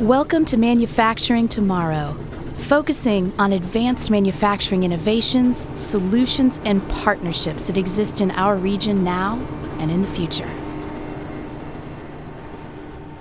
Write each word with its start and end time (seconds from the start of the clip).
Welcome 0.00 0.44
to 0.46 0.58
Manufacturing 0.58 1.48
Tomorrow, 1.48 2.12
focusing 2.56 3.32
on 3.38 3.54
advanced 3.54 4.10
manufacturing 4.10 4.82
innovations, 4.82 5.66
solutions, 5.74 6.60
and 6.66 6.86
partnerships 6.90 7.68
that 7.68 7.78
exist 7.78 8.20
in 8.20 8.30
our 8.32 8.56
region 8.56 9.04
now 9.04 9.38
and 9.78 9.90
in 9.90 10.02
the 10.02 10.08
future. 10.08 10.65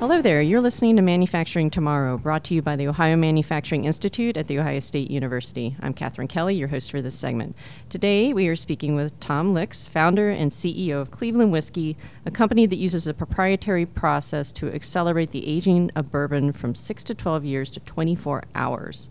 Hello 0.06 0.22
there. 0.22 0.40
You're 0.40 0.62
listening 0.62 0.98
to 0.98 1.02
Manufacturing 1.02 1.72
Tomorrow, 1.72 2.20
brought 2.20 2.44
to 2.44 2.54
you 2.54 2.62
by 2.62 2.76
the 2.76 2.88
Ohio 2.88 3.16
Manufacturing 3.16 3.86
Institute 3.86 4.38
at 4.38 4.46
The 4.46 4.60
Ohio 4.60 4.80
State 4.80 5.10
University. 5.10 5.76
I'm 5.82 5.96
Katherine 5.96 6.28
Kelly, 6.28 6.54
your 6.54 6.68
host 6.68 6.92
for 6.92 7.02
this 7.02 7.18
segment. 7.18 7.56
Today, 7.90 8.32
we 8.32 8.48
are 8.48 8.56
speaking 8.56 8.94
with 8.94 9.20
Tom 9.20 9.56
Lix, 9.56 9.88
founder 9.88 10.30
and 10.30 10.52
CEO 10.52 11.02
of 11.02 11.10
Cleveland 11.10 11.52
Whiskey, 11.52 11.98
a 12.24 12.30
company 12.30 12.68
that 12.68 12.76
uses 12.76 13.08
a 13.08 13.16
proprietary 13.16 13.88
process 13.88 14.52
to 14.52 14.72
accelerate 14.72 15.32
the 15.32 15.48
aging 15.48 15.90
of 15.96 16.12
bourbon 16.12 16.54
from 16.54 16.76
6 16.76 17.04
to 17.04 17.16
12 17.16 17.44
years 17.44 17.72
to 17.72 17.80
24 17.80 18.44
hours. 18.54 19.10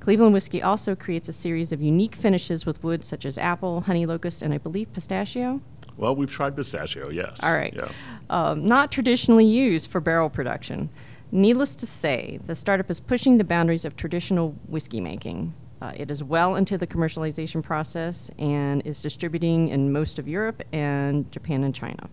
Cleveland 0.00 0.32
Whiskey 0.32 0.62
also 0.62 0.96
creates 0.96 1.28
a 1.28 1.34
series 1.34 1.70
of 1.70 1.82
unique 1.82 2.14
finishes 2.14 2.64
with 2.64 2.82
woods 2.82 3.06
such 3.06 3.26
as 3.26 3.36
apple, 3.36 3.82
honey 3.82 4.06
locust, 4.06 4.40
and 4.40 4.54
I 4.54 4.58
believe 4.58 4.90
pistachio. 4.94 5.60
Well, 5.98 6.14
we've 6.14 6.30
tried 6.30 6.56
pistachio, 6.56 7.10
yes. 7.10 7.40
All 7.42 7.52
right. 7.52 7.74
Yeah. 7.74 7.90
Um, 8.30 8.64
not 8.64 8.92
traditionally 8.92 9.44
used 9.44 9.90
for 9.90 10.00
barrel 10.00 10.30
production. 10.30 10.88
Needless 11.32 11.76
to 11.76 11.86
say, 11.86 12.38
the 12.46 12.54
startup 12.54 12.90
is 12.90 13.00
pushing 13.00 13.36
the 13.36 13.44
boundaries 13.44 13.84
of 13.84 13.96
traditional 13.96 14.54
whiskey 14.68 15.00
making. 15.00 15.52
Uh, 15.82 15.92
it 15.96 16.10
is 16.10 16.24
well 16.24 16.56
into 16.56 16.78
the 16.78 16.86
commercialization 16.86 17.62
process 17.62 18.30
and 18.38 18.84
is 18.86 19.02
distributing 19.02 19.68
in 19.68 19.92
most 19.92 20.18
of 20.18 20.26
Europe 20.26 20.62
and 20.72 21.30
Japan 21.30 21.64
and 21.64 21.74
China. 21.74 22.08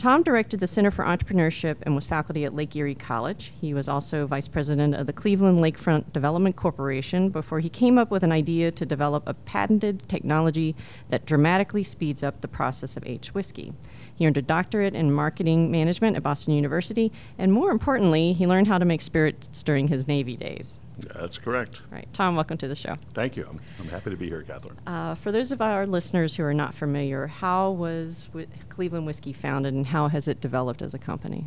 Tom 0.00 0.22
directed 0.22 0.60
the 0.60 0.66
Center 0.66 0.90
for 0.90 1.04
Entrepreneurship 1.04 1.76
and 1.82 1.94
was 1.94 2.06
faculty 2.06 2.46
at 2.46 2.54
Lake 2.54 2.74
Erie 2.74 2.94
College. 2.94 3.52
He 3.60 3.74
was 3.74 3.86
also 3.86 4.26
vice 4.26 4.48
president 4.48 4.94
of 4.94 5.06
the 5.06 5.12
Cleveland 5.12 5.58
Lakefront 5.58 6.10
Development 6.14 6.56
Corporation 6.56 7.28
before 7.28 7.60
he 7.60 7.68
came 7.68 7.98
up 7.98 8.10
with 8.10 8.22
an 8.22 8.32
idea 8.32 8.70
to 8.70 8.86
develop 8.86 9.22
a 9.26 9.34
patented 9.34 10.08
technology 10.08 10.74
that 11.10 11.26
dramatically 11.26 11.84
speeds 11.84 12.22
up 12.22 12.40
the 12.40 12.48
process 12.48 12.96
of 12.96 13.06
aged 13.06 13.34
whiskey. 13.34 13.74
He 14.14 14.26
earned 14.26 14.38
a 14.38 14.42
doctorate 14.42 14.94
in 14.94 15.12
marketing 15.12 15.70
management 15.70 16.16
at 16.16 16.22
Boston 16.22 16.54
University, 16.54 17.12
and 17.36 17.52
more 17.52 17.70
importantly, 17.70 18.32
he 18.32 18.46
learned 18.46 18.68
how 18.68 18.78
to 18.78 18.86
make 18.86 19.02
spirits 19.02 19.62
during 19.62 19.88
his 19.88 20.08
Navy 20.08 20.34
days. 20.34 20.78
That's 21.14 21.38
correct. 21.38 21.80
All 21.90 21.96
right, 21.96 22.08
Tom, 22.12 22.34
welcome 22.34 22.56
to 22.58 22.68
the 22.68 22.74
show. 22.74 22.96
Thank 23.12 23.36
you. 23.36 23.46
I'm, 23.48 23.60
I'm 23.78 23.88
happy 23.88 24.10
to 24.10 24.16
be 24.16 24.28
here, 24.28 24.42
Catherine. 24.42 24.78
Uh, 24.86 25.14
for 25.14 25.32
those 25.32 25.52
of 25.52 25.60
our 25.60 25.86
listeners 25.86 26.34
who 26.34 26.42
are 26.44 26.54
not 26.54 26.74
familiar, 26.74 27.26
how 27.26 27.70
was 27.70 28.28
Cleveland 28.68 29.06
Whiskey 29.06 29.32
founded 29.32 29.74
and 29.74 29.86
how 29.86 30.08
has 30.08 30.28
it 30.28 30.40
developed 30.40 30.82
as 30.82 30.94
a 30.94 30.98
company? 30.98 31.46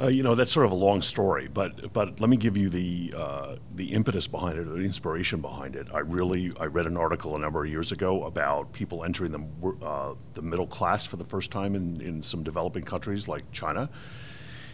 Uh, 0.00 0.08
you 0.08 0.22
know, 0.22 0.34
that's 0.34 0.50
sort 0.50 0.66
of 0.66 0.72
a 0.72 0.76
long 0.76 1.02
story, 1.02 1.48
but 1.52 1.92
but 1.92 2.18
let 2.18 2.30
me 2.30 2.36
give 2.36 2.56
you 2.56 2.68
the 2.70 3.14
uh, 3.16 3.56
the 3.74 3.92
impetus 3.92 4.26
behind 4.26 4.58
it, 4.58 4.66
or 4.66 4.72
the 4.72 4.84
inspiration 4.84 5.40
behind 5.40 5.76
it. 5.76 5.86
I 5.92 5.98
really 5.98 6.50
I 6.58 6.64
read 6.64 6.86
an 6.86 6.96
article 6.96 7.36
a 7.36 7.38
number 7.38 7.62
of 7.62 7.70
years 7.70 7.92
ago 7.92 8.24
about 8.24 8.72
people 8.72 9.04
entering 9.04 9.32
the 9.32 9.86
uh, 9.86 10.14
the 10.32 10.42
middle 10.42 10.66
class 10.66 11.04
for 11.04 11.16
the 11.16 11.24
first 11.24 11.50
time 11.50 11.76
in, 11.76 12.00
in 12.00 12.22
some 12.22 12.42
developing 12.42 12.84
countries 12.84 13.28
like 13.28 13.44
China. 13.52 13.90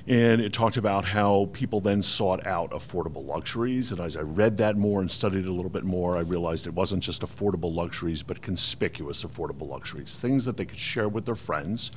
And 0.08 0.40
it 0.40 0.54
talked 0.54 0.78
about 0.78 1.04
how 1.04 1.50
people 1.52 1.82
then 1.82 2.00
sought 2.00 2.46
out 2.46 2.70
affordable 2.70 3.26
luxuries. 3.26 3.92
And 3.92 4.00
as 4.00 4.16
I 4.16 4.22
read 4.22 4.56
that 4.56 4.78
more 4.78 5.02
and 5.02 5.10
studied 5.10 5.44
it 5.44 5.48
a 5.48 5.52
little 5.52 5.70
bit 5.70 5.84
more, 5.84 6.16
I 6.16 6.20
realized 6.20 6.66
it 6.66 6.72
wasn't 6.72 7.02
just 7.02 7.20
affordable 7.20 7.74
luxuries, 7.74 8.22
but 8.22 8.40
conspicuous 8.40 9.22
affordable 9.22 9.68
luxuries, 9.68 10.16
things 10.16 10.46
that 10.46 10.56
they 10.56 10.64
could 10.64 10.78
share 10.78 11.10
with 11.10 11.26
their 11.26 11.34
friends. 11.34 11.92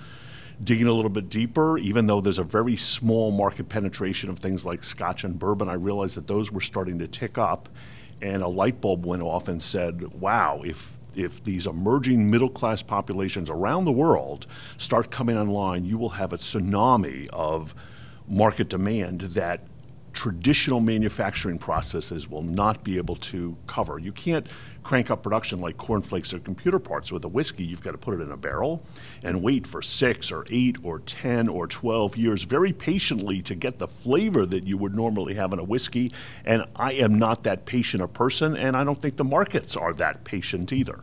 Digging 0.62 0.88
a 0.88 0.92
little 0.92 1.10
bit 1.10 1.30
deeper, 1.30 1.78
even 1.78 2.06
though 2.06 2.20
there's 2.20 2.38
a 2.38 2.44
very 2.44 2.76
small 2.76 3.32
market 3.32 3.70
penetration 3.70 4.30
of 4.30 4.40
things 4.40 4.66
like 4.66 4.84
scotch 4.84 5.24
and 5.24 5.40
bourbon, 5.40 5.70
I 5.70 5.76
realized 5.76 6.18
that 6.18 6.28
those 6.28 6.52
were 6.52 6.60
starting 6.60 7.00
to 7.00 7.08
tick 7.08 7.38
up. 7.38 7.70
And 8.22 8.44
a 8.44 8.48
light 8.48 8.82
bulb 8.82 9.06
went 9.06 9.24
off 9.24 9.48
and 9.48 9.64
said, 9.64 10.20
wow, 10.20 10.62
if 10.66 10.98
if 11.16 11.44
these 11.44 11.68
emerging 11.68 12.30
middle 12.30 12.50
class 12.50 12.82
populations 12.82 13.50
around 13.50 13.86
the 13.86 13.92
world 13.92 14.48
start 14.78 15.12
coming 15.12 15.38
online, 15.38 15.86
you 15.86 15.98
will 15.98 16.10
have 16.10 16.32
a 16.32 16.38
tsunami 16.38 17.28
of 17.30 17.74
market 18.32 18.70
demand 18.70 19.22
that 19.22 19.62
traditional 20.14 20.80
manufacturing 20.80 21.58
processes 21.58 22.30
will 22.30 22.44
not 22.44 22.84
be 22.84 22.98
able 22.98 23.16
to 23.16 23.56
cover. 23.68 23.98
You 23.98 24.12
can't 24.12 24.48
crank 24.84 25.10
up 25.10 25.24
production 25.24 25.62
like 25.62 25.78
cornflakes 25.78 26.34
or 26.34 26.40
computer 26.40 26.80
parts 26.80 27.12
with 27.12 27.24
a 27.24 27.28
whiskey. 27.28 27.64
You've 27.64 27.84
got 27.84 27.92
to 27.92 27.98
put 27.98 28.20
it 28.20 28.22
in 28.22 28.32
a 28.32 28.38
barrel 28.38 28.84
and 29.24 29.42
wait 29.42 29.68
for 29.68 29.82
six 29.82 30.32
or 30.32 30.46
eight 30.50 30.78
or 30.84 31.00
10 31.00 31.48
or 31.48 31.68
12 31.68 32.18
years 32.18 32.44
very 32.44 32.74
patiently 32.74 33.42
to 33.44 33.56
get 33.56 33.80
the 33.80 33.88
flavor 33.88 34.46
that 34.46 34.66
you 34.66 34.78
would 34.78 34.96
normally 34.96 35.36
have 35.36 35.54
in 35.54 35.60
a 35.60 35.64
whiskey. 35.64 36.12
And 36.46 36.66
I 36.76 36.94
am 36.94 37.18
not 37.20 37.44
that 37.44 37.66
patient 37.66 38.04
a 38.04 38.08
person, 38.08 38.58
and 38.58 38.76
I 38.76 38.84
don't 38.84 39.02
think 39.02 39.18
the 39.18 39.24
markets 39.24 39.78
are 39.78 39.94
that 39.94 40.24
patient 40.24 40.74
either. 40.74 41.02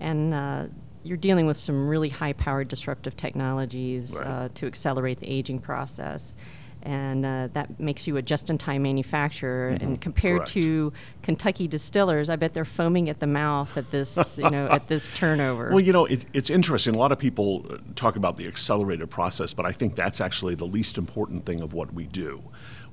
And 0.00 0.34
uh, 0.34 0.66
you're 1.06 1.16
dealing 1.16 1.46
with 1.46 1.56
some 1.56 1.88
really 1.88 2.08
high 2.08 2.32
powered 2.32 2.68
disruptive 2.68 3.16
technologies 3.16 4.16
Right. 4.18 4.26
uh, 4.26 4.48
to 4.54 4.66
accelerate 4.66 5.20
the 5.20 5.28
aging 5.30 5.60
process. 5.60 6.36
And 6.82 7.26
uh, 7.26 7.48
that 7.52 7.80
makes 7.80 8.06
you 8.06 8.16
a 8.16 8.22
just 8.22 8.48
in 8.48 8.58
time 8.58 8.82
manufacturer. 8.82 9.70
And 9.70 10.00
compared 10.00 10.38
Correct. 10.42 10.52
to 10.52 10.92
Kentucky 11.22 11.66
distillers, 11.66 12.30
I 12.30 12.36
bet 12.36 12.54
they're 12.54 12.64
foaming 12.64 13.10
at 13.10 13.18
the 13.18 13.26
mouth 13.26 13.76
at 13.76 13.90
this, 13.90 14.38
you 14.42 14.48
know, 14.48 14.68
at 14.68 14.86
this 14.86 15.10
turnover. 15.10 15.70
Well, 15.70 15.80
you 15.80 15.92
know, 15.92 16.04
it, 16.04 16.26
it's 16.32 16.48
interesting. 16.48 16.94
A 16.94 16.98
lot 16.98 17.10
of 17.10 17.18
people 17.18 17.66
uh, 17.68 17.78
talk 17.96 18.14
about 18.14 18.36
the 18.36 18.46
accelerated 18.46 19.10
process, 19.10 19.52
but 19.52 19.66
I 19.66 19.72
think 19.72 19.96
that's 19.96 20.20
actually 20.20 20.54
the 20.54 20.64
least 20.66 20.96
important 20.96 21.44
thing 21.44 21.60
of 21.60 21.72
what 21.72 21.92
we 21.92 22.04
do. 22.06 22.40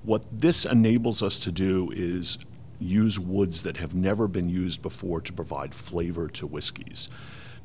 What 0.02 0.24
this 0.32 0.66
enables 0.66 1.22
us 1.22 1.38
to 1.42 1.52
do 1.52 1.92
is 1.96 2.40
use 2.80 3.20
woods 3.20 3.62
that 3.62 3.78
have 3.78 3.94
never 3.94 4.28
been 4.28 4.50
used 4.50 4.82
before 4.82 5.22
to 5.22 5.32
provide 5.32 5.76
flavor 5.76 6.28
to 6.30 6.48
whiskeys. 6.48 7.10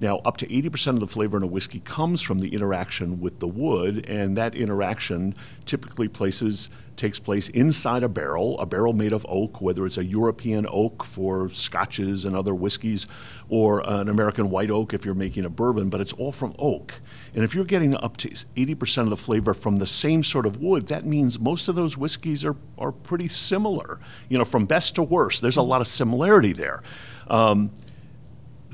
Now, 0.00 0.19
up 0.19 0.36
to 0.38 0.47
80% 0.47 0.94
of 0.94 1.00
the 1.00 1.06
flavor 1.06 1.36
in 1.36 1.42
a 1.42 1.47
whiskey 1.47 1.81
comes 1.81 2.22
from 2.22 2.38
the 2.38 2.54
interaction 2.54 3.20
with 3.20 3.41
the 3.41 3.48
wood, 3.48 4.06
and 4.09 4.36
that 4.36 4.54
interaction 4.54 5.34
typically 5.66 6.09
places 6.09 6.69
takes 6.98 7.19
place 7.19 7.48
inside 7.50 8.03
a 8.03 8.09
barrel, 8.09 8.59
a 8.59 8.66
barrel 8.66 8.92
made 8.92 9.12
of 9.12 9.25
oak, 9.28 9.60
whether 9.60 9.86
it's 9.86 9.97
a 9.97 10.04
European 10.04 10.66
oak 10.69 11.04
for 11.04 11.48
scotches 11.48 12.25
and 12.25 12.36
other 12.36 12.54
whiskeys, 12.54 13.06
or 13.48 13.81
an 13.88 14.09
American 14.09 14.50
white 14.50 14.70
oak 14.70 14.92
if 14.92 15.04
you're 15.04 15.14
making 15.14 15.44
a 15.44 15.50
bourbon, 15.50 15.88
but 15.88 16.00
it's 16.00 16.12
all 16.15 16.32
from 16.32 16.54
oak. 16.59 16.94
And 17.34 17.44
if 17.44 17.54
you're 17.54 17.65
getting 17.65 17.94
up 17.97 18.16
to 18.19 18.28
80% 18.28 19.04
of 19.04 19.10
the 19.10 19.16
flavor 19.16 19.54
from 19.54 19.76
the 19.76 19.86
same 19.86 20.22
sort 20.22 20.44
of 20.44 20.60
wood, 20.60 20.88
that 20.88 21.06
means 21.06 21.38
most 21.38 21.69
of 21.69 21.76
those 21.76 21.97
whiskeys 21.97 22.44
are, 22.44 22.56
are 22.76 22.92
pretty 22.92 23.28
similar. 23.28 23.98
You 24.28 24.38
know, 24.38 24.44
from 24.44 24.66
best 24.66 24.97
to 24.97 25.03
worst, 25.03 25.41
there's 25.41 25.56
a 25.56 25.62
lot 25.62 25.80
of 25.80 25.86
similarity 25.86 26.53
there. 26.53 26.82
Um, 27.28 27.70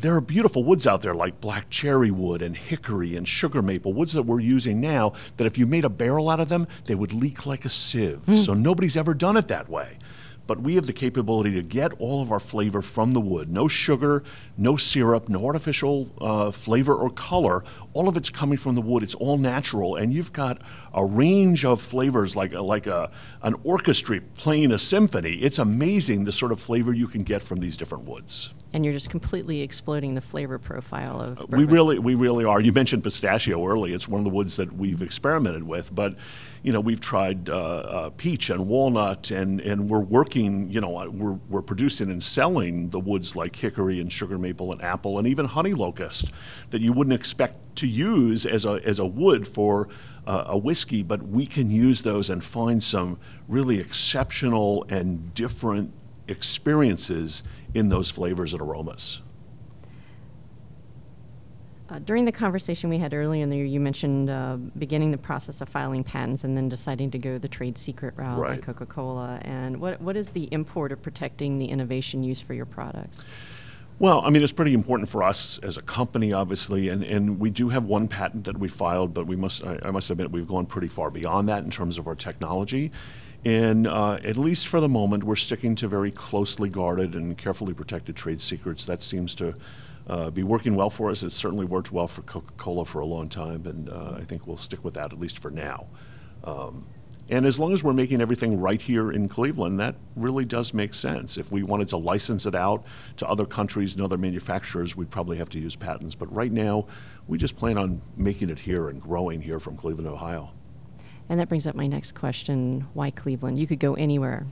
there 0.05 0.15
are 0.15 0.21
beautiful 0.21 0.63
woods 0.63 0.87
out 0.87 1.01
there 1.01 1.15
like 1.15 1.41
black 1.41 1.71
cherry 1.71 2.11
wood 2.11 2.43
and 2.43 2.55
hickory 2.55 3.17
and 3.17 3.27
sugar 3.27 3.63
maple, 3.63 3.95
woods 3.95 4.13
that 4.13 4.25
we're 4.25 4.39
using 4.39 4.79
now 4.79 5.15
that 5.39 5.47
if 5.47 5.57
you 5.57 5.67
made 5.67 5.83
a 5.83 5.89
barrel 5.89 6.29
out 6.29 6.41
of 6.41 6.51
them, 6.51 6.69
they 6.85 6.95
would 6.95 7.15
leak 7.15 7.47
like 7.47 7.65
a 7.65 7.71
sieve. 7.71 8.21
So 8.37 8.53
nobody's 8.53 8.99
ever 8.99 9.15
done 9.15 9.39
it 9.39 9.49
that 9.49 9.71
way. 9.71 9.97
But 10.47 10.61
we 10.61 10.75
have 10.75 10.87
the 10.87 10.93
capability 10.93 11.53
to 11.53 11.63
get 11.63 11.95
all 11.95 12.21
of 12.21 12.31
our 12.31 12.39
flavor 12.39 12.83
from 12.83 13.13
the 13.13 13.21
wood. 13.21 13.49
No 13.51 13.67
sugar, 13.67 14.23
no 14.59 14.77
syrup, 14.77 15.31
no 15.31 15.47
artificial 15.47 16.13
uh, 16.21 16.51
flavor 16.51 16.95
or 16.95 17.09
color. 17.09 17.65
All 17.95 18.07
of 18.07 18.19
it's 18.19 18.29
coming 18.29 18.59
from 18.59 18.75
the 18.75 18.83
wood. 18.83 19.03
It's 19.03 19.15
all 19.15 19.39
natural, 19.39 19.97
and 19.97 20.13
you've 20.13 20.35
got 20.35 20.61
a 20.95 21.05
range 21.05 21.65
of 21.65 21.81
flavors 21.81 22.37
like 22.37 22.53
like 22.53 22.87
a 22.87 23.11
an 23.43 23.55
orchestra 23.65 24.21
playing 24.37 24.73
a 24.73 24.79
symphony. 24.79 25.35
It's 25.35 25.59
amazing 25.59 26.25
the 26.25 26.33
sort 26.33 26.53
of 26.53 26.61
flavor 26.61 26.93
you 26.93 27.09
can 27.09 27.23
get 27.25 27.43
from 27.43 27.61
these 27.61 27.77
different 27.77 28.05
woods. 28.05 28.55
and 28.73 28.85
you're 28.85 28.93
just 28.93 29.09
completely 29.09 29.61
exploding 29.61 30.17
the 30.17 30.21
flavor 30.21 30.59
profile 30.59 31.21
of 31.21 31.49
We 31.49 31.65
really, 31.65 32.01
we 32.01 32.17
really 32.17 32.45
are. 32.45 32.61
You 32.61 32.73
mentioned 32.73 33.05
pistachio 33.05 33.65
early. 33.65 33.93
It's 33.93 34.09
one 34.09 34.19
of 34.21 34.25
the 34.25 34.31
woods 34.31 34.57
that 34.57 34.73
we've 34.73 35.01
experimented 35.01 35.63
with, 35.63 35.95
but 35.95 36.17
you 36.63 36.73
know 36.73 36.81
we've 36.81 37.01
tried 37.01 37.49
uh, 37.49 37.55
uh, 37.55 38.11
peach 38.11 38.51
and 38.51 38.67
walnut, 38.67 39.31
and, 39.31 39.61
and 39.61 39.89
we're 39.89 40.01
working. 40.01 40.71
You 40.71 40.81
know, 40.81 40.99
uh, 40.99 41.07
we're 41.09 41.39
we're 41.49 41.63
producing 41.63 42.11
and 42.11 42.23
selling 42.23 42.91
the 42.91 43.01
woods 43.01 43.37
like 43.37 43.55
hickory 43.55 44.01
and 44.01 44.13
sugar 44.13 44.39
maple 44.39 44.73
and 44.73 44.83
apple 44.83 45.19
and 45.19 45.29
even 45.29 45.47
honey 45.47 45.73
locust 45.73 46.33
that 46.71 46.81
you 46.81 46.93
wouldn't 46.93 47.15
expect 47.15 47.77
to 47.77 47.87
use 47.87 48.45
as 48.45 48.65
a 48.65 48.81
as 48.85 48.99
a 48.99 49.07
wood 49.07 49.47
for. 49.47 49.89
Uh, 50.27 50.45
a 50.47 50.57
whiskey, 50.57 51.03
but 51.03 51.23
we 51.23 51.45
can 51.45 51.71
use 51.71 52.01
those 52.01 52.31
and 52.31 52.43
find 52.43 52.83
some 52.83 53.19
really 53.47 53.79
exceptional 53.79 54.87
and 54.89 55.35
different 55.35 55.93
experiences 56.29 57.43
in 57.75 57.91
those 57.91 58.09
flavors 58.09 58.55
and 58.55 58.63
aromas. 58.63 59.21
Uh, 61.91 61.99
during 61.99 62.25
the 62.25 62.33
conversation 62.33 62.89
we 62.89 62.97
had 62.97 63.13
earlier 63.13 63.43
in 63.43 63.51
the 63.51 63.57
year, 63.59 63.67
you 63.67 63.79
mentioned 63.79 64.31
uh, 64.31 64.57
beginning 64.79 65.11
the 65.11 65.19
process 65.19 65.61
of 65.61 65.69
filing 65.69 66.03
patents 66.03 66.43
and 66.43 66.57
then 66.57 66.69
deciding 66.69 67.11
to 67.11 67.19
go 67.19 67.37
the 67.37 67.49
trade 67.49 67.77
secret 67.77 68.15
route 68.17 68.39
Right. 68.39 68.53
like 68.53 68.63
Coca 68.63 68.87
Cola. 68.87 69.39
And 69.43 69.79
what, 69.79 70.01
what 70.01 70.17
is 70.17 70.31
the 70.31 70.45
import 70.53 70.91
of 70.93 71.03
protecting 71.03 71.59
the 71.59 71.67
innovation 71.67 72.23
used 72.23 72.45
for 72.45 72.55
your 72.55 72.65
products? 72.65 73.27
Well, 74.01 74.23
I 74.25 74.31
mean, 74.31 74.43
it's 74.43 74.53
pretty 74.53 74.75
important 74.75 75.09
for 75.09 75.23
us 75.23 75.59
as 75.59 75.77
a 75.77 75.83
company, 75.83 76.33
obviously, 76.33 76.89
and, 76.89 77.05
and 77.05 77.39
we 77.39 77.49
do 77.49 77.69
have 77.69 77.85
one 77.85 78.09
patent 78.09 78.45
that 78.45 78.59
we 78.59 78.67
filed, 78.67 79.15
but 79.15 79.27
we 79.27 79.37
must, 79.37 79.65
I, 79.65 79.79
I 79.85 79.91
must 79.93 80.11
admit, 80.11 80.33
we've 80.33 80.49
gone 80.49 80.67
pretty 80.67 80.89
far 80.89 81.11
beyond 81.11 81.49
that 81.49 81.63
in 81.63 81.71
terms 81.71 81.97
of 81.97 82.09
our 82.09 82.17
technology. 82.17 82.91
And 83.45 83.87
uh, 83.87 84.15
at 84.25 84.37
least 84.37 84.67
for 84.67 84.81
the 84.81 84.89
moment, 84.89 85.23
we're 85.23 85.37
sticking 85.37 85.77
to 85.77 85.87
very 85.87 86.11
closely 86.11 86.69
guarded 86.69 87.15
and 87.15 87.39
carefully 87.39 87.73
protected 87.73 88.17
trade 88.17 88.41
secrets. 88.41 88.85
That 88.87 89.03
seems 89.03 89.35
to 89.37 89.55
uh, 90.09 90.31
be 90.31 90.43
working 90.43 90.75
well 90.75 90.91
for 90.91 91.11
us. 91.11 91.23
It's 91.23 91.37
certainly 91.37 91.65
worked 91.65 91.93
well 91.93 92.09
for 92.09 92.23
Coca 92.23 92.53
Cola 92.57 92.85
for 92.85 93.01
a 93.01 93.07
long 93.07 93.29
time, 93.29 93.65
and 93.67 93.89
uh, 93.91 94.17
I 94.17 94.25
think 94.25 94.47
we'll 94.47 94.57
stick 94.57 94.83
with 94.83 94.95
that 94.95 95.13
at 95.13 95.21
least 95.21 95.39
for 95.39 95.51
now. 95.51 95.87
Um, 96.43 96.87
and 97.31 97.47
as 97.47 97.59
long 97.59 97.73
as 97.73 97.83
we're 97.83 97.95
making 97.95 98.21
everything 98.21 98.61
right 98.61 98.81
here 98.81 99.11
in 99.11 99.29
Cleveland, 99.29 99.81
that 99.81 99.97
really 100.15 100.45
does 100.45 100.75
make 100.75 100.93
sense. 100.93 101.39
If 101.39 101.51
we 101.51 101.63
wanted 101.63 101.89
to 101.89 101.97
license 101.97 102.45
it 102.45 102.55
out 102.55 102.85
to 103.17 103.29
other 103.29 103.47
countries 103.47 103.95
and 103.95 104.03
other 104.03 104.19
manufacturers, 104.19 104.95
we'd 104.95 105.11
probably 105.11 105.39
have 105.39 105.49
to 105.51 105.59
use 105.59 105.75
patents. 105.75 106.15
But 106.15 106.33
right 106.35 106.53
now, 106.53 106.87
we 107.27 107.39
just 107.39 107.57
plan 107.57 107.79
on 107.79 108.03
making 108.17 108.51
it 108.51 108.59
here 108.59 108.91
and 108.91 109.01
growing 109.01 109.41
here 109.41 109.59
from 109.59 109.77
Cleveland, 109.77 110.09
Ohio. 110.09 110.51
And 111.29 111.41
that 111.41 111.49
brings 111.49 111.67
up 111.67 111.75
my 111.75 111.87
next 111.87 112.13
question 112.13 112.87
why 112.93 113.11
Cleveland? 113.11 113.59
You 113.59 113.67
could 113.67 113.81
go 113.81 113.95
anywhere. 113.95 114.47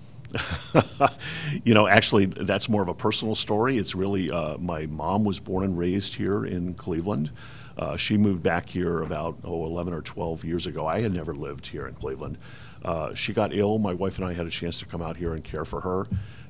you 1.64 1.74
know, 1.74 1.86
actually, 1.86 2.24
that's 2.24 2.70
more 2.70 2.80
of 2.80 2.88
a 2.88 2.94
personal 2.94 3.34
story. 3.34 3.76
It's 3.76 3.94
really 3.94 4.30
uh, 4.30 4.56
my 4.56 4.86
mom 4.86 5.24
was 5.24 5.38
born 5.38 5.64
and 5.64 5.76
raised 5.76 6.14
here 6.14 6.46
in 6.46 6.72
Cleveland. 6.74 7.30
Uh, 7.76 7.96
she 7.96 8.16
moved 8.16 8.42
back 8.42 8.68
here 8.68 9.02
about, 9.02 9.38
oh, 9.44 9.66
11 9.66 9.92
or 9.92 10.02
12 10.02 10.44
years 10.44 10.66
ago. 10.66 10.86
I 10.86 11.00
had 11.00 11.12
never 11.12 11.34
lived 11.34 11.66
here 11.66 11.86
in 11.86 11.94
Cleveland. 11.94 12.38
Uh, 12.84 13.14
she 13.14 13.32
got 13.32 13.54
ill. 13.54 13.78
My 13.78 13.94
wife 13.94 14.18
and 14.18 14.26
I 14.26 14.32
had 14.32 14.46
a 14.46 14.50
chance 14.50 14.78
to 14.80 14.86
come 14.86 15.02
out 15.02 15.16
here 15.16 15.34
and 15.34 15.42
care 15.42 15.64
for 15.64 15.80
her. 15.80 16.06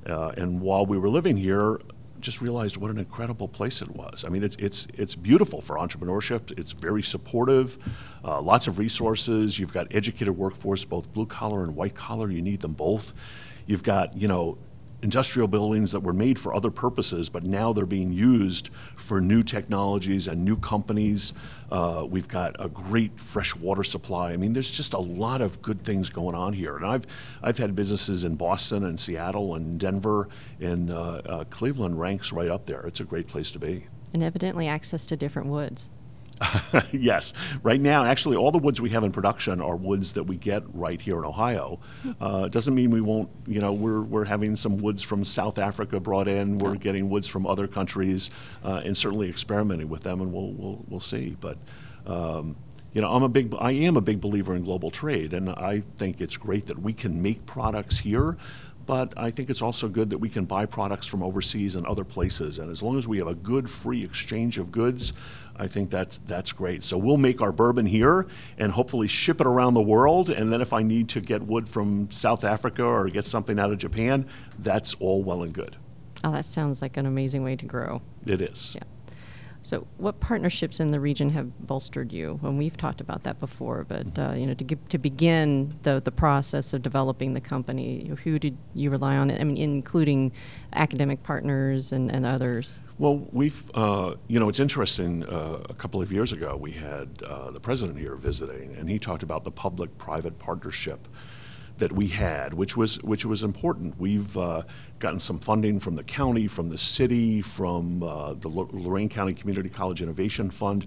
Uh, 0.07 0.31
and 0.37 0.61
while 0.61 0.87
we 0.87 0.99
were 0.99 1.09
living 1.09 1.37
here, 1.37 1.81
just 2.23 2.41
realized 2.41 2.77
what 2.77 2.91
an 2.91 2.99
incredible 2.99 3.49
place 3.49 3.83
it 3.83 3.91
was. 3.91 4.25
I 4.25 4.29
mean, 4.29 4.43
it's 4.45 4.57
it's 4.57 4.87
it's 4.95 5.15
beautiful 5.15 5.61
for 5.61 5.77
entrepreneurship. 5.77 6.57
It's 6.57 6.73
very 6.73 7.03
supportive, 7.03 7.79
uh, 8.25 8.41
lots 8.41 8.69
of 8.69 8.79
resources. 8.79 9.59
You've 9.59 9.73
got 9.73 9.89
educated 9.91 10.37
workforce, 10.37 10.85
both 10.85 11.13
blue 11.13 11.27
collar 11.27 11.65
and 11.65 11.75
white 11.75 11.95
collar. 11.95 12.31
You 12.31 12.41
need 12.41 12.61
them 12.61 12.73
both. 12.73 13.13
You've 13.67 13.83
got 13.83 14.17
you 14.17 14.29
know 14.29 14.57
industrial 15.03 15.49
buildings 15.49 15.93
that 15.93 16.01
were 16.01 16.13
made 16.13 16.39
for 16.39 16.55
other 16.55 16.71
purposes, 16.71 17.29
but 17.29 17.45
now 17.45 17.73
they're 17.73 17.85
being 17.85 18.13
used 18.13 18.71
for 18.97 19.21
new 19.21 19.43
technologies 19.43 20.29
and 20.29 20.45
new 20.45 20.57
companies. 20.57 21.33
Uh, 21.71 22.07
we've 22.09 22.29
got 22.29 22.55
a 22.59 22.69
great 22.69 23.19
fresh 23.19 23.55
water 23.57 23.83
supply. 23.83 24.33
I 24.33 24.37
mean, 24.37 24.53
there's 24.53 24.71
just 24.71 24.95
a 24.95 24.99
lot 24.99 25.41
of 25.41 25.61
good 25.61 25.85
things 25.85 26.09
going 26.09 26.35
on 26.35 26.53
here. 26.53 26.77
And 26.77 26.87
I've, 26.87 27.07
I've 27.43 27.59
had 27.59 27.75
businesses 27.75 28.25
in 28.25 28.37
Boston 28.37 28.85
and 28.85 28.99
Seattle 28.99 29.57
and 29.57 29.79
Denver, 29.79 30.29
and 30.61 30.91
uh, 30.91 31.23
uh, 31.27 31.45
Cleveland 31.51 31.99
ranks 31.99 32.33
right 32.33 32.51
up 32.51 32.67
there. 32.67 32.83
It's 32.83 33.01
a 33.01 33.05
great 33.05 33.27
place 33.27 33.51
to 33.53 33.59
be. 33.59 33.87
And 34.13 34.23
evidently, 34.23 34.69
access 34.69 35.07
to 35.07 35.17
different 35.17 35.49
woods. 35.49 35.89
yes. 36.93 37.33
Right 37.63 37.81
now, 37.81 38.05
actually, 38.05 38.37
all 38.37 38.51
the 38.51 38.59
woods 38.59 38.81
we 38.81 38.91
have 38.91 39.05
in 39.05 39.13
production 39.13 39.61
are 39.61 39.77
woods 39.77 40.13
that 40.13 40.25
we 40.25 40.37
get 40.37 40.63
right 40.75 41.01
here 41.01 41.19
in 41.19 41.25
Ohio. 41.25 41.81
Uh, 42.21 42.49
doesn't 42.49 42.75
mean 42.75 42.91
we 42.91 43.01
won't, 43.01 43.29
you 43.47 43.61
know, 43.61 43.73
we're, 43.73 44.03
we're 44.03 44.25
having 44.25 44.57
some 44.57 44.79
woods 44.79 45.03
from 45.03 45.25
South 45.25 45.59
Africa 45.59 46.01
brought 46.01 46.29
in. 46.29 46.59
We're 46.59 46.77
getting 46.77 47.11
woods 47.11 47.27
from 47.27 47.47
other 47.47 47.67
countries 47.67 48.31
uh, 48.65 48.83
and 48.85 48.97
certainly 48.97 49.29
experimenting 49.29 49.89
with 49.89 50.03
them, 50.03 50.21
and 50.21 50.33
we'll, 50.33 50.53
we'll, 50.53 50.85
we'll 50.89 51.01
see. 51.01 51.37
But, 51.41 51.59
um, 52.07 52.57
you 52.93 53.01
know, 53.01 53.13
I'm 53.13 53.23
a 53.23 53.29
big, 53.29 53.55
I 53.59 53.73
am 53.73 53.97
a 53.97 54.03
big 54.03 54.21
believer 54.21 54.55
in 54.55 54.65
global 54.65 54.91
trade, 54.91 55.33
and 55.33 55.51
I 55.51 55.83
think 55.97 56.21
it's 56.21 56.37
great 56.37 56.67
that 56.67 56.79
we 56.79 56.93
can 56.93 57.23
make 57.23 57.47
products 57.47 57.99
here 57.99 58.37
but 58.93 59.15
I 59.17 59.31
think 59.31 59.49
it's 59.49 59.63
also 59.63 59.89
good 59.89 60.11
that 60.11 60.19
we 60.19 60.29
can 60.29 60.45
buy 60.45 60.67
products 60.67 61.07
from 61.07 61.23
overseas 61.23 61.77
and 61.77 61.87
other 61.87 62.05
places. 62.05 62.59
And 62.59 62.71
as 62.71 62.83
long 62.83 62.99
as 62.99 63.09
we 63.09 63.17
have 63.17 63.27
a 63.27 63.35
good 63.35 63.71
free 63.71 64.05
exchange 64.05 64.59
of 64.59 64.71
goods, 64.71 65.15
I 65.57 65.67
think 65.67 65.89
that's 65.89 66.19
that's 66.27 66.53
great. 66.53 66.85
So 66.85 66.99
we'll 66.99 67.17
make 67.17 67.41
our 67.41 67.53
bourbon 67.53 67.87
here 67.87 68.27
and 68.59 68.71
hopefully 68.71 69.09
ship 69.09 69.41
it 69.41 69.47
around 69.47 69.73
the 69.73 69.81
world. 69.81 70.29
And 70.29 70.53
then 70.53 70.61
if 70.61 70.75
I 70.75 70.83
need 70.83 71.09
to 71.09 71.23
get 71.23 71.41
wood 71.41 71.67
from 71.67 72.11
South 72.11 72.45
Africa 72.45 72.85
or 72.85 73.09
get 73.09 73.25
something 73.25 73.59
out 73.59 73.73
of 73.73 73.79
Japan, 73.79 74.27
that's 74.59 74.93
all 75.01 75.23
well 75.23 75.43
and 75.43 75.55
good. 75.55 75.75
Oh, 76.23 76.33
that 76.33 76.45
sounds 76.45 76.83
like 76.83 76.99
an 76.99 77.07
amazing 77.07 77.43
way 77.43 77.57
to 77.57 77.65
grow. 77.65 78.03
It 78.27 78.43
is. 78.43 78.75
Yeah. 78.75 78.83
So, 79.65 79.87
what 79.97 80.19
partnerships 80.19 80.81
in 80.81 80.91
the 80.91 80.99
region 80.99 81.31
have 81.31 81.67
bolstered 81.67 82.13
you? 82.13 82.41
And 82.43 82.59
we've 82.59 82.77
talked 82.77 83.01
about 83.01 83.23
that 83.23 83.39
before, 83.39 83.87
but 83.89 84.19
uh, 84.19 84.33
you 84.33 84.45
know, 84.45 84.55
to 84.55 84.65
give, 84.65 84.89
to 84.89 84.99
begin 84.99 85.79
the 85.85 86.01
the 86.01 86.11
process 86.11 86.75
of 86.75 86.83
developing 86.83 87.35
the 87.35 87.41
company, 87.41 88.11
who 88.25 88.41
did 88.41 88.57
you 88.75 88.91
rely 88.91 89.17
on? 89.17 89.31
I 89.31 89.45
mean, 89.45 89.57
including 89.57 90.33
academic 90.73 91.23
partners 91.23 91.93
and, 91.93 92.11
and 92.11 92.27
others. 92.27 92.81
Well, 92.99 93.27
we've, 93.31 93.71
uh, 93.75 94.15
you 94.27 94.41
know, 94.41 94.49
it's 94.49 94.61
interesting. 94.61 95.25
Uh, 95.25 95.63
a 95.69 95.75
couple 95.75 96.03
of 96.03 96.11
years 96.11 96.33
ago, 96.33 96.57
we 96.57 96.73
had 96.73 97.23
uh, 97.25 97.53
the 97.53 97.61
president 97.61 97.99
here 97.99 98.17
visiting, 98.17 98.75
and 98.75 98.89
he 98.89 98.99
talked 98.99 99.23
about 99.23 99.45
the 99.45 99.51
public-private 99.51 100.39
partnership 100.41 101.07
that 101.83 101.91
we 101.91 102.07
had, 102.07 102.55
which 102.55 102.77
was 102.77 103.03
which 103.03 103.25
was 103.25 103.43
important. 103.43 103.99
We've 103.99 104.37
uh, 104.37 104.63
gotten 105.01 105.19
some 105.19 105.41
funding 105.41 105.81
from 105.81 105.97
the 105.97 106.05
county, 106.05 106.47
from 106.47 106.69
the 106.69 106.79
city, 106.79 107.43
from 107.43 108.05
uh, 108.05 108.35
the 108.35 108.49
Lorain 108.49 109.09
County 109.09 109.35
Community 109.35 109.69
College 109.69 110.01
Innovation 110.01 110.49
Fund. 110.49 110.87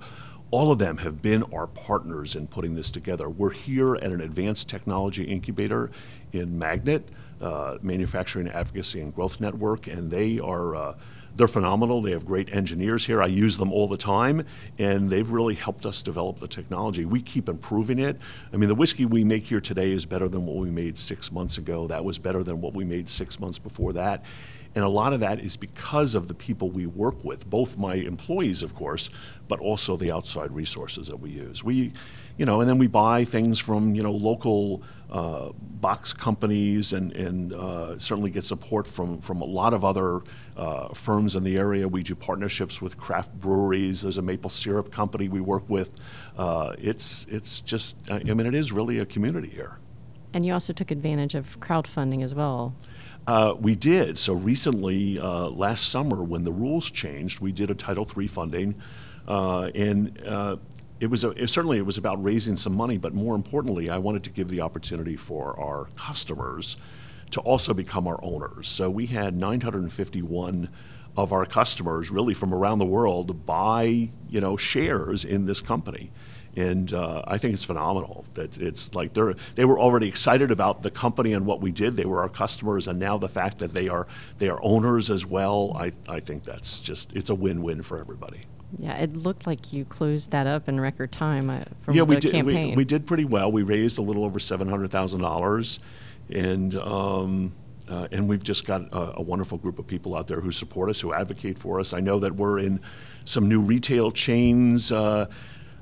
All 0.51 0.71
of 0.71 0.80
them 0.80 1.00
have 1.00 1.21
been 1.21 1.44
our 1.53 1.68
partners 1.68 2.38
in 2.38 2.47
putting 2.47 2.75
this 2.75 2.89
together. 2.89 3.27
We're 3.27 3.50
here 3.50 3.95
at 3.95 4.06
an 4.06 4.21
advanced 4.21 4.69
technology 4.69 5.25
incubator 5.25 5.92
in 6.31 6.57
Magnet, 6.57 7.09
uh, 7.41 7.77
Manufacturing 7.81 8.48
Advocacy 8.48 9.01
and 9.01 9.13
Growth 9.13 9.41
Network, 9.41 9.88
and 9.88 10.09
they 10.09 10.39
are 10.39 10.75
uh, 10.77 10.95
they're 11.35 11.47
phenomenal. 11.47 12.01
They 12.01 12.11
have 12.11 12.25
great 12.25 12.53
engineers 12.53 13.05
here. 13.05 13.21
I 13.21 13.27
use 13.27 13.57
them 13.57 13.71
all 13.71 13.87
the 13.87 13.97
time, 13.97 14.45
and 14.77 15.09
they've 15.09 15.29
really 15.29 15.55
helped 15.55 15.85
us 15.85 16.01
develop 16.01 16.39
the 16.39 16.47
technology. 16.47 17.05
We 17.05 17.21
keep 17.21 17.49
improving 17.49 17.99
it. 17.99 18.19
I 18.53 18.57
mean, 18.57 18.69
the 18.69 18.75
whiskey 18.75 19.05
we 19.05 19.23
make 19.23 19.45
here 19.45 19.61
today 19.61 19.91
is 19.91 20.05
better 20.05 20.27
than 20.27 20.45
what 20.45 20.55
we 20.57 20.69
made 20.69 20.97
six 20.97 21.31
months 21.31 21.57
ago. 21.57 21.87
That 21.87 22.05
was 22.05 22.17
better 22.17 22.43
than 22.43 22.61
what 22.61 22.73
we 22.73 22.85
made 22.85 23.09
six 23.09 23.39
months 23.39 23.59
before 23.59 23.93
that. 23.93 24.23
And 24.75 24.83
a 24.83 24.89
lot 24.89 25.13
of 25.13 25.22
that 25.22 25.39
is 25.39 25.56
because 25.56 26.16
of 26.16 26.27
the 26.27 26.33
people 26.33 26.69
we 26.69 26.86
work 26.86 27.24
with, 27.24 27.50
both 27.50 27.77
my 27.77 27.95
employees, 27.95 28.62
of 28.62 28.75
course, 28.75 29.10
but 29.48 29.60
also 29.60 29.95
the 29.95 30.12
outside 30.12 30.51
resources 30.51 31.07
that 31.07 31.18
we 31.18 31.30
use. 31.30 31.63
We, 31.63 31.94
you 32.38 32.45
know, 32.45 32.60
and 32.60 32.69
then 32.69 32.77
we 32.77 32.88
buy 32.88 33.24
things 33.24 33.57
from, 33.57 33.95
you 33.95 34.04
know, 34.04 34.12
local 34.12 34.83
uh, 35.10 35.51
box 35.56 36.12
companies 36.12 36.92
and, 36.92 37.13
and 37.13 37.54
uh, 37.54 37.98
certainly 37.98 38.30
get 38.30 38.44
support 38.44 38.86
from, 38.86 39.22
from 39.22 39.39
a 39.42 39.45
lot 39.45 39.74
of 39.74 39.86
other 39.86 40.24
uh, 40.57 40.89
firms 40.89 41.38
in 41.38 41.45
the 41.45 41.56
area. 41.57 41.88
We 41.88 42.04
do 42.04 42.13
partnerships 42.13 42.81
with 42.81 42.98
craft 42.98 43.33
breweries. 43.39 44.01
There's 44.01 44.18
a 44.18 44.22
maple 44.22 44.50
syrup 44.50 44.92
company 44.92 45.30
we 45.30 45.39
work 45.39 45.69
with. 45.69 45.92
Uh, 46.38 46.75
it's, 46.77 47.25
it's 47.30 47.62
just, 47.62 47.95
I 48.10 48.19
mean, 48.24 48.45
it 48.45 48.56
is 48.56 48.74
really 48.74 49.00
a 49.00 49.06
community 49.06 49.50
here. 49.50 49.77
And 50.34 50.46
you 50.46 50.51
also 50.51 50.74
took 50.74 50.91
advantage 50.91 51.34
of 51.34 51.62
crowdfunding 51.62 52.22
as 52.22 52.36
well. 52.36 52.75
Uh, 53.27 53.55
we 53.60 53.75
did. 53.75 54.17
So 54.17 54.34
recently, 54.34 55.20
uh, 55.20 55.50
last 55.50 55.89
summer, 55.89 56.24
when 56.24 56.44
the 56.44 56.51
rules 56.51 56.91
changed, 56.91 57.39
we 57.39 57.51
did 57.51 57.72
a 57.72 57.75
Title 57.75 58.08
III 58.15 58.27
funding, 58.27 58.75
uh, 59.27 59.72
and 59.74 60.24
uh, 60.24 60.58
it 61.00 61.08
was 61.08 61.24
a, 61.24 61.32
it, 61.32 61.50
certainly 61.50 61.79
it 61.79 61.86
was 61.86 61.98
about 61.98 62.24
raising 62.24 62.55
some 62.55 62.74
money. 62.74 62.98
But 62.98 63.15
more 63.15 63.36
importantly, 63.36 63.89
I 63.89 63.98
wanted 63.98 64.24
to 64.25 64.29
give 64.29 64.50
the 64.50 64.62
opportunity 64.62 65.15
for 65.15 65.60
our 65.60 65.88
customers 65.96 66.77
to 67.32 67.41
also 67.41 67.74
become 67.74 68.08
our 68.08 68.24
owners. 68.24 68.67
So 68.67 68.91
we 68.91 69.08
had 69.08 69.36
951 69.36 70.70
of 71.17 71.34
our 71.34 71.46
customers, 71.48 72.12
really 72.12 72.36
from 72.36 72.53
around 72.53 72.77
the 72.77 72.86
world, 72.86 73.46
buy 73.48 74.10
you 74.29 74.39
know 74.39 74.55
shares 74.55 75.25
in 75.25 75.48
this 75.48 75.62
company 75.62 76.12
and 76.55 76.93
uh, 76.93 77.21
I 77.27 77.38
think 77.38 77.53
it's 77.53 77.63
phenomenal 77.63 78.25
that 78.33 78.57
it's 78.57 78.93
like 78.93 79.13
they're 79.13 79.35
they 79.55 79.65
were 79.65 79.79
already 79.79 80.07
excited 80.07 80.51
about 80.51 80.81
the 80.83 80.91
company 80.91 81.33
and 81.33 81.45
what 81.45 81.62
we 81.62 81.71
did. 81.71 81.95
They 81.95 82.05
were 82.05 82.21
our 82.21 82.29
customers, 82.29 82.88
and 82.88 83.00
now 83.00 83.17
the 83.17 83.29
fact 83.29 83.59
that 83.59 83.74
they 83.74 83.88
are 83.88 84.07
they 84.38 84.47
are 84.47 84.59
owners 84.63 85.12
as 85.12 85.25
well. 85.25 85.75
I 85.77 85.91
I 86.07 86.19
think 86.19 86.45
that's 86.45 86.79
just 86.79 87.13
it's 87.13 87.29
a 87.29 87.35
win-win 87.35 87.81
for 87.81 88.00
everybody. 88.00 88.41
Yeah, 88.77 88.93
it 88.95 89.15
looked 89.15 89.47
like 89.47 89.71
you 89.74 89.85
closed 89.85 90.31
that 90.31 90.47
up 90.47 90.67
in 90.67 90.79
record 90.79 91.12
time 91.12 91.50
uh, 91.50 91.63
from 91.81 91.95
yeah, 91.95 92.01
the 92.01 92.05
we 92.05 92.15
did, 92.17 92.31
campaign. 92.31 92.69
We, 92.71 92.77
we 92.77 92.85
did 92.85 93.05
pretty 93.05 93.25
well. 93.25 93.51
We 93.51 93.63
raised 93.63 93.97
a 93.97 94.01
little 94.01 94.25
over 94.25 94.39
seven 94.39 94.67
hundred 94.67 94.91
thousand 94.91 95.21
dollars, 95.21 95.79
and. 96.29 96.75
Um, 96.75 97.53
uh, 97.88 98.07
and 98.12 98.27
we've 98.27 98.41
just 98.41 98.65
got 98.65 98.81
a, 98.91 99.19
a, 99.19 99.21
wonderful 99.21 99.59
group 99.59 99.77
of 99.77 99.85
people 99.85 100.15
out 100.15 100.25
there 100.25 100.41
who 100.41 100.51
support 100.51 100.89
us, 100.89 101.00
who 101.00 101.13
advocate 101.13 101.55
for 101.55 101.79
us. 101.79 101.93
I 101.93 102.00
know 102.00 102.17
that 102.17 102.33
we're 102.35 102.57
in 102.57 102.79
some 103.25 103.47
new 103.47 103.62
retail 103.62 104.12
chains. 104.12 104.91
Uh, 104.91 105.27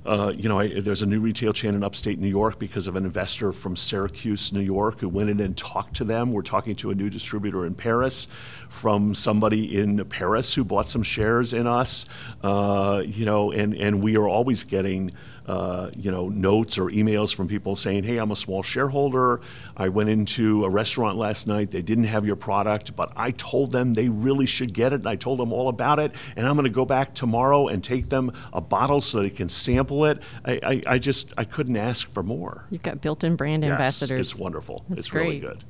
uh, 0.06 0.34
you 0.36 0.50
know, 0.50 0.60
I, 0.60 0.80
there's 0.82 1.02
a 1.02 1.06
new 1.06 1.20
retail 1.20 1.54
chain 1.54 1.76
in 1.76 1.84
upstate 1.84 2.20
New 2.20 2.28
York 2.28 2.60
because 2.60 2.88
of 2.88 2.96
an 2.96 3.06
investor 3.06 3.52
from 3.54 3.76
Syracuse, 3.76 4.52
New 4.52 4.62
York, 4.62 5.00
who 5.00 5.08
went 5.08 5.30
in 5.30 5.40
and 5.40 5.56
talked 5.56 5.96
to 5.98 6.04
them. 6.04 6.32
We're 6.34 6.42
talking 6.42 6.76
to 6.78 6.92
a 6.92 6.96
new 6.96 7.10
distributor 7.10 7.66
in 7.66 7.74
Paris 7.74 8.28
from 8.70 9.16
somebody 9.16 9.78
in 9.80 10.04
Paris 10.06 10.54
who 10.54 10.64
bought 10.64 10.90
some 10.90 11.04
shares 11.04 11.54
in 11.54 11.68
us. 11.68 12.06
Uh, 12.44 13.04
you 13.06 13.26
know, 13.26 13.52
and, 13.52 13.74
and 13.76 14.02
we 14.02 14.18
are 14.18 14.28
always 14.28 14.64
getting 14.64 15.12
uh, 15.48 15.90
you 15.96 16.12
know, 16.12 16.30
notes 16.30 16.78
or 16.78 16.86
emails 16.86 17.34
from 17.34 17.48
people 17.48 17.76
saying, 17.76 18.04
"Hey, 18.04 18.18
I'm 18.18 18.32
a 18.32 18.36
small 18.36 18.64
shareholder. 18.64 19.42
I 19.76 19.90
went 19.90 20.10
into 20.10 20.64
a 20.66 20.70
restaurant 20.70 21.18
last 21.18 21.48
night. 21.48 21.72
They 21.72 21.82
didn't 21.82 22.06
have 22.06 22.26
your 22.26 22.36
product, 22.36 22.96
but 22.96 23.12
I 23.16 23.32
told 23.32 23.72
them 23.72 23.94
they 23.94 24.10
really 24.10 24.46
should 24.46 24.74
get 24.74 24.94
it, 24.94 25.02
and 25.02 25.08
I 25.08 25.16
told 25.16 25.40
them 25.40 25.52
all 25.52 25.70
about 25.70 26.00
it. 26.00 26.14
And 26.36 26.48
I'm 26.48 26.56
going 26.56 26.66
to 26.66 26.72
go 26.72 26.86
back 26.86 27.14
tomorrow 27.14 27.68
and 27.68 27.84
take 27.84 28.10
them 28.10 28.32
a 28.54 28.62
bottle 28.62 29.02
so 29.02 29.22
they 29.22 29.30
can 29.30 29.50
sample 29.50 30.06
it. 30.06 30.20
I, 30.46 30.60
I, 30.64 30.82
I 30.88 31.00
just 31.00 31.34
I 31.38 31.44
couldn't 31.44 31.78
ask 31.78 32.10
for 32.12 32.24
more. 32.24 32.66
You've 32.70 32.84
got 32.84 33.02
built-in 33.02 33.36
brand 33.36 33.64
Yes, 33.64 33.72
ambassadors. 33.72 34.32
it's 34.32 34.36
wonderful. 34.40 34.86
That's 34.90 35.00
it's 35.00 35.14
really 35.14 35.40
good. 35.40 35.64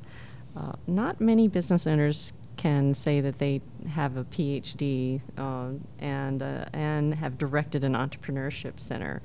Uh, 0.56 0.72
not 0.86 1.20
many 1.20 1.48
business 1.48 1.86
owners 1.86 2.32
can 2.56 2.94
say 2.94 3.20
that 3.20 3.38
they 3.38 3.60
have 3.88 4.16
a 4.16 4.24
PhD 4.24 5.20
uh, 5.36 5.70
and 5.98 6.42
uh, 6.42 6.64
and 6.72 7.14
have 7.14 7.38
directed 7.38 7.84
an 7.84 7.94
entrepreneurship 7.94 8.78
center. 8.78 9.22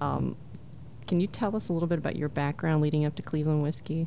Um, 0.00 0.36
can 1.06 1.20
you 1.20 1.26
tell 1.26 1.56
us 1.56 1.68
a 1.68 1.72
little 1.72 1.88
bit 1.88 1.98
about 1.98 2.16
your 2.16 2.28
background 2.28 2.82
leading 2.82 3.04
up 3.04 3.14
to 3.16 3.22
Cleveland 3.22 3.62
Whiskey? 3.62 4.06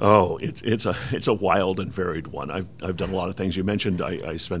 Oh, 0.00 0.36
it's 0.38 0.62
it's 0.62 0.86
a 0.86 0.96
it's 1.12 1.26
a 1.26 1.34
wild 1.34 1.78
and 1.78 1.92
varied 1.92 2.26
one. 2.26 2.50
I've 2.50 2.68
I've 2.82 2.96
done 2.96 3.10
a 3.10 3.16
lot 3.16 3.28
of 3.28 3.36
things. 3.36 3.56
You 3.56 3.64
mentioned 3.64 4.02
I, 4.02 4.18
I 4.26 4.36
spent 4.36 4.60